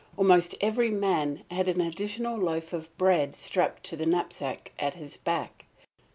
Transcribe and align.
Almost 0.17 0.55
every 0.61 0.89
man 0.89 1.43
had 1.51 1.67
an 1.69 1.79
additional 1.79 2.35
loaf 2.35 2.73
of 2.73 2.97
bread 2.97 3.35
strapped 3.35 3.83
to 3.83 3.95
the 3.95 4.07
knapsack 4.07 4.71
at 4.79 4.95
his 4.95 5.15
back. 5.15 5.67